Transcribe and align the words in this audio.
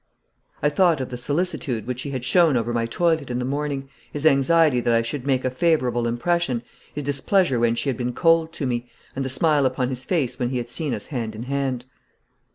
I 0.63 0.69
thought 0.69 0.99
of 0.99 1.09
the 1.11 1.15
solicitude 1.15 1.85
which 1.85 2.01
he 2.01 2.09
had 2.09 2.25
shown 2.25 2.57
over 2.57 2.73
my 2.73 2.87
toilet 2.87 3.29
in 3.29 3.37
the 3.37 3.45
morning, 3.45 3.87
his 4.11 4.25
anxiety 4.25 4.81
that 4.81 4.95
I 4.95 5.03
should 5.03 5.27
make 5.27 5.45
a 5.45 5.51
favourable 5.51 6.07
impression, 6.07 6.63
his 6.91 7.03
displeasure 7.03 7.59
when 7.59 7.75
she 7.75 7.87
had 7.87 7.97
been 7.97 8.13
cold 8.13 8.51
to 8.53 8.65
me, 8.65 8.89
and 9.15 9.23
the 9.23 9.29
smile 9.29 9.63
upon 9.67 9.89
his 9.89 10.03
face 10.03 10.39
when 10.39 10.49
he 10.49 10.57
had 10.57 10.71
seen 10.71 10.95
us 10.95 11.05
hand 11.13 11.35
in 11.35 11.43
hand. 11.43 11.85